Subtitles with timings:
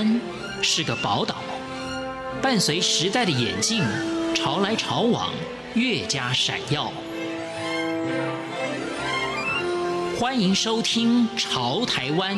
[0.00, 0.20] 湾
[0.62, 1.36] 是个宝岛，
[2.40, 3.82] 伴随时代的演进，
[4.34, 5.30] 潮来潮往，
[5.74, 6.90] 越加闪耀。
[10.18, 12.34] 欢迎收听《潮台湾》，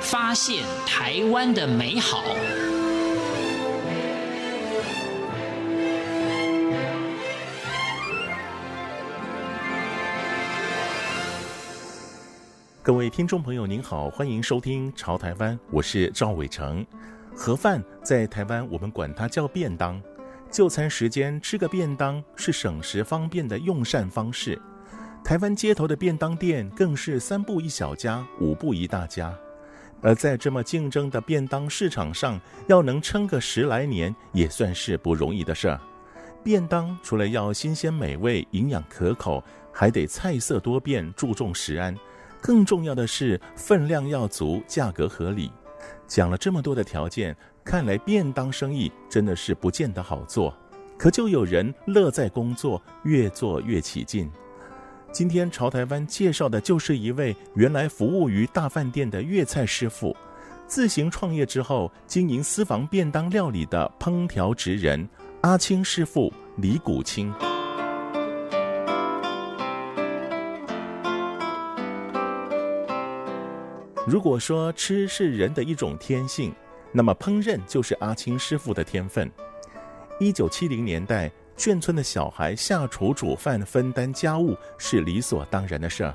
[0.00, 2.24] 发现台湾的美好。
[12.82, 16.84] 各位听众朋友，您好，欢迎收听《潮台湾》，我是赵伟成。
[17.36, 20.00] 盒饭在台湾，我们管它叫便当。
[20.50, 24.60] 就餐时间吃个便当是省时方便的用膳方式。
[25.24, 29.36] 台湾街头的便当店更是三步一小家，五步一大家。
[30.00, 35.80] 而在这么竞争的便当市场上，要能撑个十来年，也算是不容易的事儿。
[36.44, 41.96] 便当除了要新鲜美味、营养可口，还得菜色多变，注重食安。
[42.40, 45.50] 更重要的是分量要足，价格合理。
[46.06, 50.54] 讲了这么多的条件，看来便当生意真的是不见得好做。
[50.96, 54.30] 可就有人乐在工作，越做越起劲。
[55.10, 60.16] 今天潮台湾介绍的就是一位原来服务于大饭店的粤菜师傅，
[60.66, 65.08] 自行创业之后经营私房便当料理的烹调职人
[65.42, 67.32] 阿青师傅李古清。
[74.06, 76.54] 如果说吃是人的一种天性，
[76.92, 79.30] 那么烹饪就是阿青师傅的天分。
[80.20, 86.14] 一九七零年代，眷村的小孩下厨煮饭、分担家务是理所当然的事儿。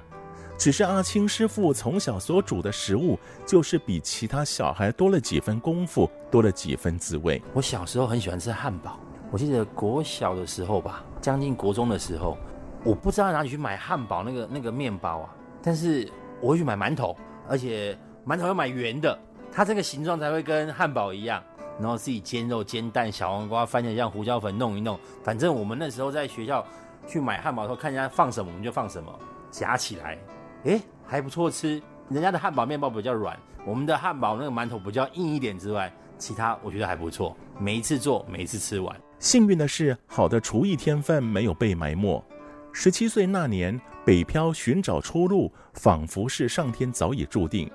[0.56, 7.42] 只是阿青师傅从小所煮的食物，就是比其他小孩多了几分功夫，多了几分滋味。
[7.54, 9.00] 我小时候很喜欢吃汉堡，
[9.32, 12.38] 我记得国小的时候吧，将近国中的时候，
[12.84, 16.08] 我不知道哪里去买汉堡那个那个面包啊，但是
[16.40, 17.18] 我会去买馒头。
[17.50, 19.18] 而且馒头要买圆的，
[19.52, 21.44] 它这个形状才会跟汉堡一样。
[21.80, 25.00] 然后自己煎肉、煎蛋、小黄瓜，番茄酱、胡椒粉弄一弄。
[25.24, 26.66] 反正我们那时候在学校
[27.08, 29.18] 去买汉堡的时候，看人家放什么我们就放什么，
[29.50, 30.18] 夹起来，
[30.66, 31.82] 诶，还不错吃。
[32.10, 37.34] 人家的汉堡面包比较软，我们的汉堡那个馒头比较硬一点之外，其他我觉得还不错。
[37.58, 38.94] 每一次做，每一次吃完。
[39.20, 42.22] 幸运的是，好的厨艺天分没有被埋没。
[42.74, 47.70] 十七岁那年，北漂寻找出路，仿佛是上天早已注定。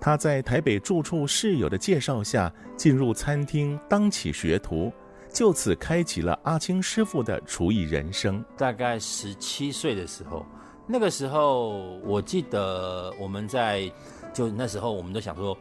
[0.00, 4.92] 他在台北住处室友的介绍下，进入餐厅当起学徒，
[5.30, 8.44] 就此开启了阿青师傅的厨艺人生。
[8.56, 10.44] 大概十七岁的时候，
[10.86, 13.90] 那个时候我记得我们在
[14.32, 15.56] 就那时候，我们都想说，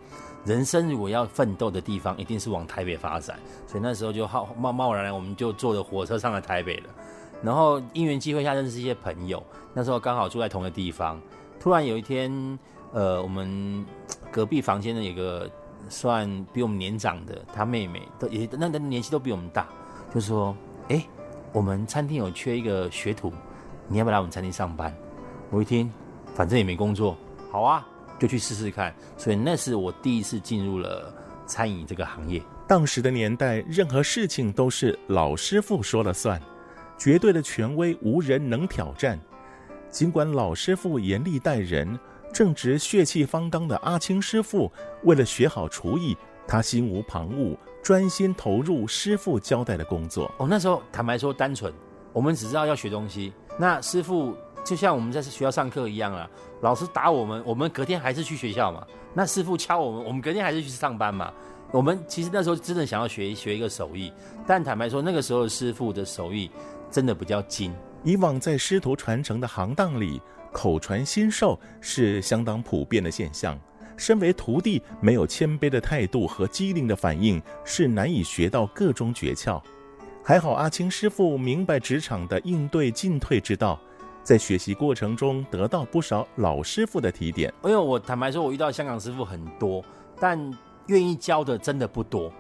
[0.46, 3.40] 人生如果要奋斗的地方，一定是往台北发展。
[3.66, 6.90] 所以那时候就好贸贸然然，我们就坐着火车上了台北了。
[7.44, 11.22] 然后因缘机会下认识一些朋友，那时候刚好住在同一个地方。
[11.60, 12.60] 突然有一天，
[12.92, 13.86] 呃，我们
[14.32, 15.50] 隔壁房间的有个
[15.90, 19.68] 算比我们年长的，他妹妹都也那那年纪都比我们大，
[20.14, 20.56] 就说
[20.90, 21.06] ：“哎，
[21.52, 23.32] 我们餐厅有缺一个学徒，
[23.88, 24.96] 你要不要来我们餐厅上班？”
[25.52, 25.92] 我一听，
[26.34, 27.16] 反正也没工作，
[27.52, 27.88] 好啊，
[28.20, 28.94] 就去试试看。
[29.18, 31.14] 所以那是我第一次进入了
[31.46, 32.42] 餐饮这个行业。
[32.68, 36.42] 当时的年代，任何事情都是老师傅说了算。
[36.98, 39.20] 绝对的权威，无人能挑战。
[39.90, 41.98] 尽管老师傅严厉待人，
[42.34, 44.72] 正值血气方刚的阿青师傅，
[45.04, 50.30] 为了学好厨艺，他心无旁骛，专心投入师傅交代的工作。
[50.38, 51.74] 哦，那时候坦白说，单纯，
[52.12, 53.32] 我们只知道要学东西。
[53.58, 54.36] 那师傅
[54.66, 56.30] 就像我们在学校上课一样啊，
[56.62, 58.86] 老师打我们，我们隔天还是去学校嘛。
[59.14, 61.32] 那师傅敲我们，我们隔天还是去上班嘛。
[61.72, 64.12] 我们其实那时候真的想要学学一个手艺，
[64.46, 66.52] 但坦白说，那个时候师傅的手艺。
[66.96, 67.76] 真的比较精。
[68.06, 70.22] 以往在师徒传承的行当里，
[70.54, 73.60] 口传心授是相当普遍的现象。
[73.98, 79.62] 身为徒弟，没有谦卑的态度和机灵的反应，是难以学到各种诀窍。
[80.24, 83.78] 还好阿青师傅明白职场的应对进退之道，
[84.24, 87.54] 在学习过程中得到不少老师傅的提点。
[87.66, 89.84] 因为我坦白说，我遇到香港师傅很多，
[90.18, 90.40] 但
[90.88, 92.32] 愿意教的真的不多。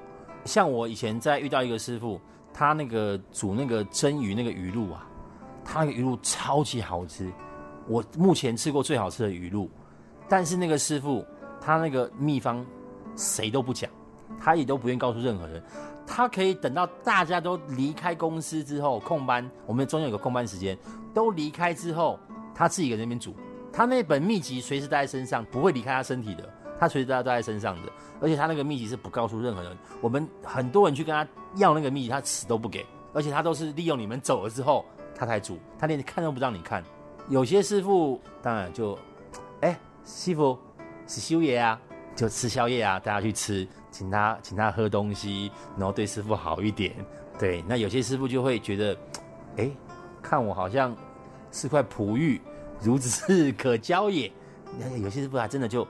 [0.46, 2.22] 像我以前在遇到一个师傅。
[2.58, 5.06] 他那个煮那个蒸鱼那个鱼露啊，
[5.66, 7.30] 他那个鱼露超级好吃，
[7.86, 9.70] 我目前吃过最好吃的鱼露。
[10.30, 11.26] 但是那个师傅
[11.60, 12.66] 他那个秘方
[13.18, 13.92] 谁都不讲，
[14.40, 15.62] 他也都不愿告诉任何人。
[16.08, 20.78] 他可以等到大家都离开公司之后，空班，我们中间有个空班时间，
[21.14, 22.18] 都离开之后，
[22.54, 23.36] 他自己在那边煮。
[23.70, 26.50] 他那本秘籍随时带在身上，不会离开他身体的。
[26.80, 27.92] 他随时都要带在身上的，
[28.22, 29.78] 而且他那个秘籍是不告诉任何人。
[30.00, 32.86] 我们很多人去跟他要那个秘籍，他死都不给。
[33.14, 34.86] 而且他都是利用你们走了之后，
[35.16, 35.58] 他才煮。
[35.80, 36.84] 他连看都不让你看。
[37.30, 38.98] 有些师傅当然就，
[39.62, 40.58] 哎，师傅
[41.08, 41.80] 是修爷啊，
[42.16, 46.94] 就吃宵夜啊，大家去吃，请他请他喝东西，然后对师傅好一点。
[47.40, 48.98] 对，那有些师傅就会觉得，
[49.58, 49.72] 哎，
[50.22, 50.96] 看我好像
[51.52, 52.42] 是块璞玉，
[52.84, 54.32] 孺子可教也。
[55.02, 55.88] 有些师傅还真的就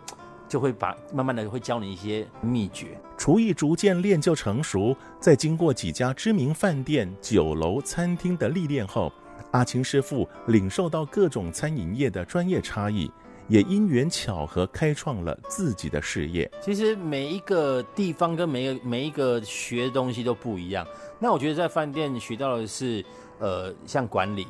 [0.47, 2.97] 就会把慢慢的会教你一些秘诀。
[3.17, 9.11] 厨艺逐渐练就成熟，在经过几家知名饭店、酒楼、餐厅的历练后，
[9.51, 13.09] 阿青师傅领受到各种餐饮业的专业差异，
[13.47, 16.49] 也因缘巧合开创了自己的事业。
[16.61, 20.85] 其实每一个地方跟每一个每一个学的东西都不一样。
[21.19, 23.03] 那我觉得在饭店学到的是，
[23.39, 24.45] 呃，像管理，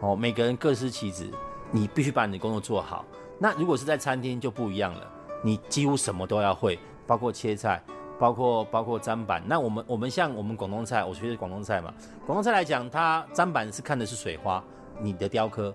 [0.00, 1.30] 哦，每个人各司其职，
[1.70, 3.04] 你必须把你的工作做好。
[3.38, 7.82] 那如果是在餐厅就不一样了，你几乎什么都要会，包括切菜，
[8.18, 9.42] 包括包括砧板。
[9.46, 11.92] 那我们我们像我们广东菜，我学的广东菜嘛，
[12.26, 14.62] 广东菜来讲，它砧板是看的是水花，
[15.00, 15.74] 你的雕刻，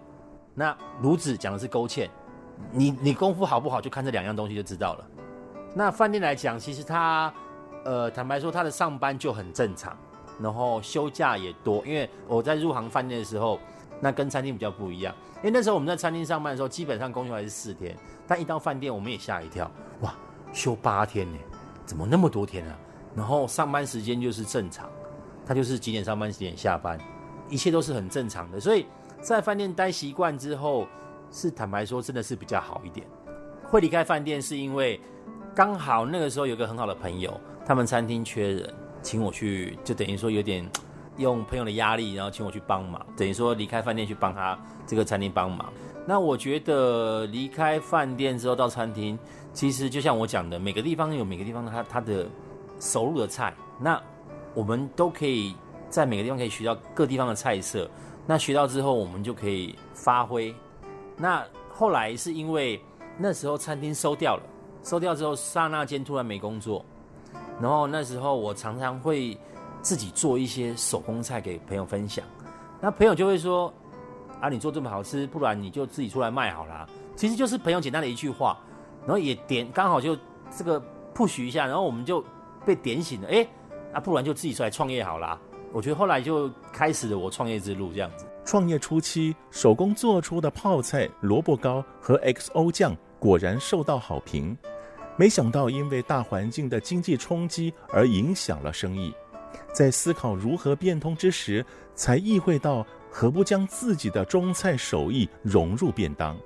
[0.53, 2.09] 那炉子讲的是勾芡，
[2.71, 5.05] 你你功夫好不好，就看这两样东西就知道了。
[5.73, 7.33] 那饭店来讲，其实它，
[7.85, 9.95] 呃，坦白说，它的上班就很正常，
[10.41, 13.57] 然后休假也多，因为我在入行饭店的时候，
[14.01, 15.15] 那跟餐厅比较不一样。
[15.38, 17.95] 因为那时候我们在餐厅上班的时候，基本上工休还是四天，
[18.27, 19.71] 但一到饭店我们也吓一跳，
[20.01, 20.13] 哇，
[20.51, 21.38] 休八天呢，
[21.86, 22.77] 怎么那么多天啊？
[23.15, 24.89] 然后上班时间就是正常，
[25.45, 27.00] 他就是几点上班几点下班，
[27.50, 28.59] 一切都是很正常的。
[28.59, 28.86] 所以
[29.21, 30.88] 在饭店待习惯之后，
[31.31, 33.07] 是坦白说真的是比较好一点。
[33.63, 35.00] 会离开饭店是因为
[35.56, 40.69] 刚好那个时候有个很好的朋友，他们餐厅缺人，请我去，就等于说有点。
[41.21, 45.71] 用朋友的压力，然后请我去帮忙，等于说离开饭店去帮他这个餐厅帮忙。
[46.06, 49.18] 那我觉得离开饭店之后到餐厅，
[49.53, 52.27] 其实就像我讲的，每个地方有每个地方它它的
[52.79, 54.01] 收入的菜，那
[54.53, 55.56] 我们都可以
[55.89, 57.89] 在每个地方可以学到各地方的菜色。
[58.25, 60.53] 那学到之后，我们就可以发挥。
[61.15, 62.81] 那后来是因为
[63.18, 64.44] 那时候餐厅收掉了，
[64.83, 66.83] 收掉之后刹那间突然没工作，
[67.62, 69.38] 然后那时候我常常会。
[69.81, 72.24] 自己做一些手工菜给朋友分享，
[72.80, 73.74] 那朋友就会说
[74.39, 78.57] ：“啊，你做这么好吃，不然你就自己出来卖好了。”其实就是朋友简单的一句话，
[79.01, 80.18] 然后也点刚好就
[80.56, 80.81] 这个
[81.13, 82.24] push 一下，然后我们就
[82.66, 83.28] 被点醒了。
[83.28, 83.45] 哎，
[83.94, 85.39] 那不然就自己出来创业好了。
[85.74, 88.25] 我觉得后来就开始了我创业之路，这样子。
[88.44, 94.57] 创业初期，手工做出的泡菜、萝卜糕和 XO 酱果然受到好评，
[95.16, 99.13] 没想到因为大环境的经济冲击而影响了生意。
[99.71, 101.65] 在思考如何变通之时，
[101.95, 106.38] 才意会到何不将自己的中菜手艺融入便当。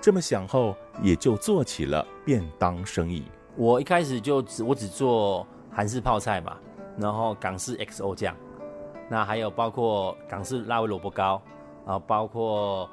[0.00, 3.24] 这么想后，也就做起了便当生意。
[3.56, 6.56] 我一开始就只我只做韩式泡菜嘛，
[6.96, 8.34] 然后港式 XO 酱，
[9.08, 11.42] 那还有包括港式辣味萝卜糕，
[11.84, 12.88] 然后包括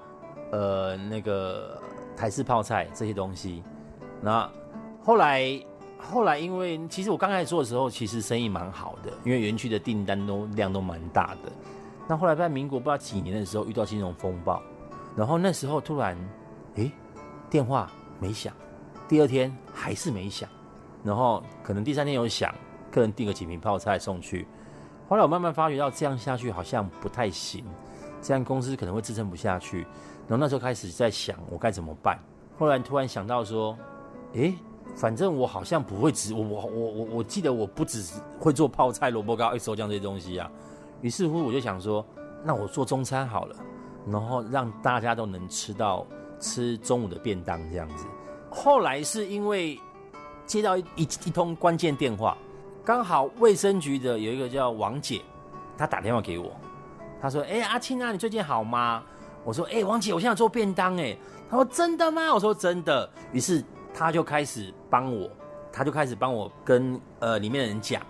[0.51, 1.79] 呃那个
[2.17, 3.63] 台式泡菜这些东西。
[4.21, 4.49] 那
[5.03, 5.63] 后来。
[5.99, 11.51] 后来，因为其实我刚开始做的时候，其实生意蛮好的，因为园区的订单都量都蛮大的。
[12.07, 14.61] 那后来在民国不知道几年的时候遇到金融风暴，
[15.15, 16.17] 然后那时候突然，
[16.75, 16.91] 诶，
[17.49, 18.51] 电话没响，
[19.07, 20.49] 第二天还是没响，
[21.03, 22.51] 然后可能第三天有响，
[22.89, 24.47] 客人订个几瓶泡菜送去。
[25.07, 27.63] 后来我慢慢发觉到这样下去好像不太行，
[28.21, 29.81] 这样公司可能会支撑不下去。
[30.27, 32.17] 然后那时候开始在想我该怎么办。
[32.57, 33.77] 后来突然想到说，
[34.33, 34.55] 诶。
[34.95, 40.51] 反正我好像不会只我我我我我记得我不只是会做泡菜、萝卜糕、XO 酱这些东西啊。
[41.01, 42.05] 于是乎我就想说，
[42.43, 43.55] 那我做中餐好了，
[44.05, 46.05] 然后让大家都能吃到
[46.37, 48.05] 吃中午的便当这样子。
[48.49, 49.79] 后来是因为
[50.45, 52.37] 接到一一,一通关键电话，
[52.83, 55.21] 刚好卫生局的有一个叫王姐，
[55.77, 56.51] 她打电话给我，
[57.21, 59.01] 她说：“哎，阿青啊，你最近好吗？”
[59.45, 61.15] 我说：“哎，王姐，我现在做便当哎。”
[61.49, 63.63] 她说：“真的吗？”我说：“真的。”于是。
[63.93, 65.29] 他就开始帮我，
[65.71, 68.01] 他就开始帮我跟呃里面的人讲，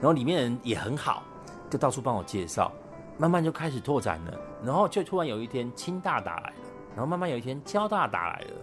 [0.00, 1.22] 然后里面的人也很好，
[1.70, 2.72] 就到处帮我介绍，
[3.18, 4.38] 慢慢就开始拓展了。
[4.64, 6.56] 然后就突然有一天清大打来了，
[6.94, 8.54] 然后慢慢有一天交大打来了。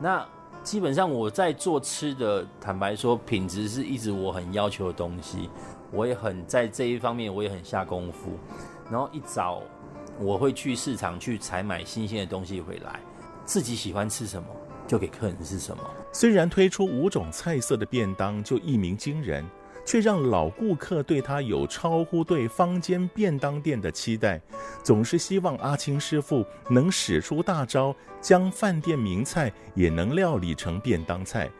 [0.00, 0.26] 那
[0.62, 5.50] 基本上我在做吃的，坦白说品质是一直我很要求的东西，
[5.90, 8.38] 我也很在这一方面我也很下功夫。
[8.90, 9.62] 然后一早
[10.20, 13.00] 我会去市场去采买新鲜的东西回来，
[13.44, 14.48] 自己喜欢吃什么。
[14.86, 15.82] 就给客人是什么？
[16.12, 19.44] 虽然推出五种菜色的便当就一鸣惊人，
[19.84, 24.40] 却让老顾客对他有超乎对坊间便当店的期待，
[24.82, 31.50] 总是希望阿青师傅能使出大招，将饭店名菜也能料理成便当菜。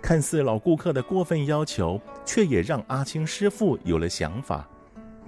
[0.00, 4.68] 看似老顾客的过分要求，却也让阿青师傅有了想法。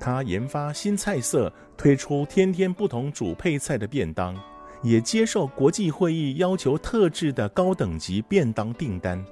[0.00, 4.37] 他研发新菜色，推出天天不同主配菜的便当。
[4.85, 9.25] 也接受国际会议要求特制的高等级便当订单，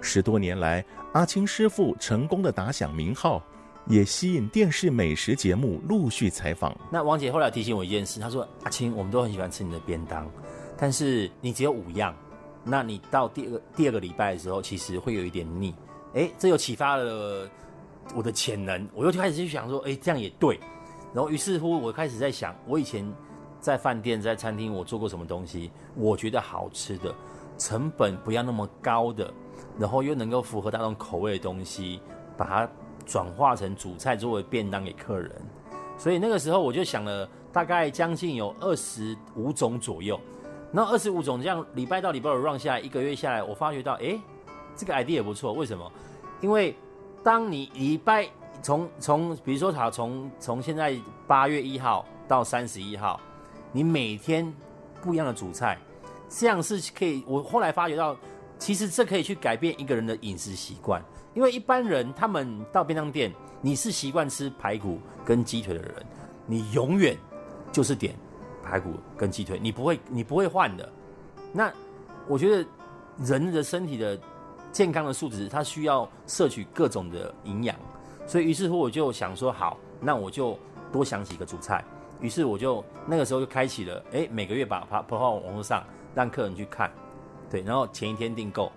[0.00, 3.40] 十多年来，阿青师傅成功的打响名号，
[3.86, 6.76] 也吸引电视美食节目陆续采访。
[6.90, 10.28] 那王姐后来提醒我一件事，她说：“阿青，我们都很喜欢吃你的便当，
[10.76, 12.12] 但是你只有五样，
[12.64, 15.72] 那你到第二第二个礼拜的时候，其实会有一点腻。”
[16.14, 17.48] 哎，这又启发了
[18.16, 20.58] 我的潜能，我又开始去想说：“哎，这样也对。”
[21.14, 23.04] 然后于是乎，我开始在想，我以前
[23.60, 27.14] 在饭店、在餐厅，我做过什么东西，我觉得好吃的，
[27.58, 29.32] 成本不要那么高的，
[29.78, 32.00] 然后又能够符合大众口味的东西，
[32.36, 32.68] 把它
[33.04, 35.30] 转化成主菜作为便当给客人。
[35.98, 40.18] 所以那个时候我就想了，大概将近有二十五种左右。
[40.72, 44.18] 那二十五种这样礼拜到礼拜五 run 下来，一个月下来，我发觉到，哎，
[44.74, 45.52] 这个 idea 也不错。
[45.52, 45.92] 为什么？
[46.40, 46.74] 因为
[47.22, 48.26] 当你礼拜
[48.62, 53.20] 从从比如说好从从现在八月一号到三十一号，
[53.72, 54.52] 你每天
[55.00, 55.78] 不一样的主菜，
[56.28, 57.22] 这样是可以。
[57.26, 58.16] 我后来发觉到，
[58.58, 61.02] 其实这可以去改变一个人的饮食习惯。
[61.32, 65.94] 因为一般人他们到便当店，你是习惯吃排骨跟鸡腿的人，
[66.46, 67.16] 你永远
[67.70, 68.14] 就是点
[68.64, 70.92] 排骨跟鸡腿，你不会你不会换的。
[71.52, 71.72] 那
[72.26, 72.68] 我觉得
[73.18, 74.18] 人的身体的
[74.72, 77.76] 健康的素质，它需要摄取各种的营养。
[78.26, 80.58] 所以，于是乎我就想说，好，那我就
[80.92, 81.84] 多想几个主菜。
[82.20, 85.84] 于是我就那个时候就开启了，哎，每个月把它抛到网络上，
[86.14, 86.90] 让客人去看，
[87.50, 88.70] 对，然后前一天订购，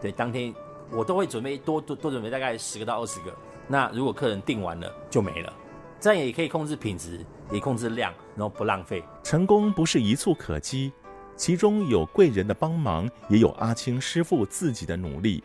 [0.00, 0.52] 对，当天
[0.90, 3.32] 我都会准备多多多准备大概十个到二十个。
[3.68, 5.52] 那如果客人订完了就没了，
[6.00, 9.02] 这样也可以控制品质，也控制量，然后不浪费。
[9.22, 10.92] 成功不是一蹴可几，
[11.36, 15.42] 其中有贵人的帮忙，也有阿青师傅自己的努力。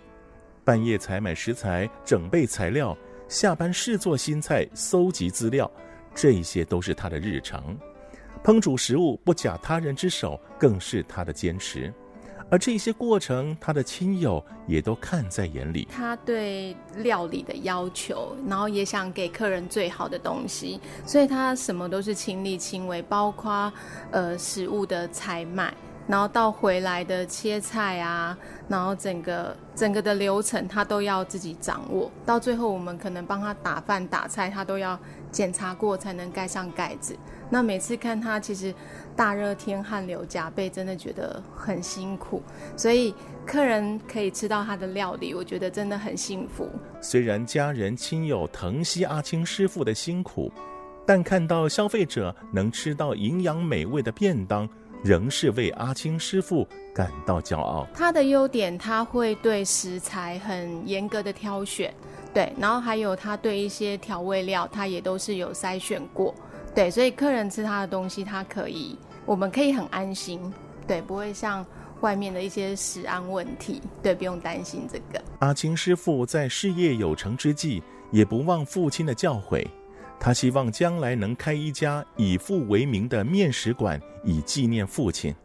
[0.63, 2.97] 半夜采买食材，整备材料。
[3.27, 5.69] 下班试做新菜，搜集资料，
[6.15, 7.77] 这些都是他的日常。
[8.43, 11.93] 烹煮食物不假他人之手，更是他的坚持。
[12.47, 15.87] 而这些过程，他的亲友也都看在眼里。
[15.91, 23.73] 他对料理的要求，然后也想给客人最好的东西，所以他什么都是亲力亲为，包括
[24.11, 25.73] 呃食物的采买。
[26.07, 32.11] 然后到回来的切菜啊，然后整个整个的流程他都要自己掌握。
[32.25, 34.99] 到最后我们可能帮他打饭打菜，他都要
[35.31, 37.15] 检查过才能盖上盖子。
[37.49, 38.73] 那每次看他其实
[39.15, 42.41] 大热天汗流浃背，真的觉得很辛苦。
[42.75, 43.13] 所以
[43.45, 46.69] 客人可以吃到他的料理，我觉得真的很幸福。
[47.01, 50.51] 虽然家人亲友疼惜阿青师傅的辛苦，
[51.05, 54.67] 但看到消费者能吃到营养美味的便当。
[55.05, 57.85] 仍是为阿青师傅感到骄傲。
[57.93, 61.93] 他的优点，他会对食材很严格的挑选，
[62.33, 66.33] 对，然后还有他对一些调味料，他也都是有筛选过，
[66.73, 68.97] 对，所以客人吃他的东西，他可以，
[69.27, 70.41] 我们可以很安心，
[70.87, 71.63] 对，不会像
[72.01, 75.23] 外面的一些食安问题，对，不用担心这个。
[75.37, 79.67] 阿青师傅在事业有成之际，也不忘父亲的教诲。
[80.19, 85.35] 他希望将来能开一家以父为名的面食馆，以纪念父亲。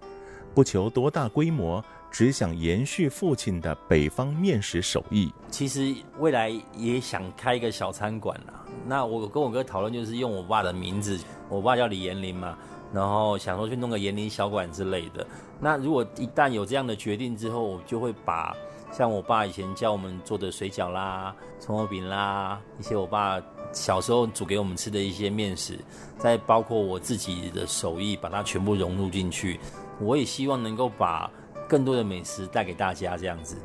[0.55, 5.33] 不求多大规模，只想延续父亲的北方面食手艺。
[5.49, 8.65] 其实未来也想开一个小餐馆啦。
[8.87, 12.59] 那我跟我哥讨论，就是用我爸的名字，我爸叫李延林嘛，
[12.93, 15.25] 然后想说去弄个延林小馆之类的。
[15.61, 18.57] 那如果一旦有这样的决定之后，我就会把
[18.91, 23.41] 像我爸以前教我们做的水饺啦、葱油饼啦，一些我爸。
[23.73, 25.79] 小时候煮给我们吃的一些面食，
[26.19, 29.59] 再包括我自己的手艺，把它全部融入进去。
[30.00, 31.31] 我也希望能够把
[31.69, 33.57] 更多的美食带给大家，这样子。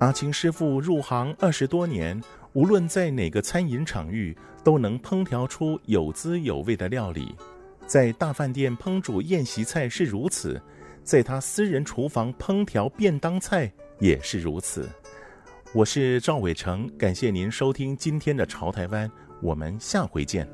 [0.00, 2.18] 阿青师傅入行二十多年，
[2.54, 7.34] 无论在哪个餐饮场域，都能烹调出有滋有味的料理。
[7.86, 10.58] 在大饭店烹煮宴席菜是如此，
[11.04, 14.88] 在他私人厨房烹调便当菜也是如此。
[15.74, 19.06] 我是赵伟成，感谢您收听今天的《潮台湾》，
[19.42, 20.48] 我们下回见。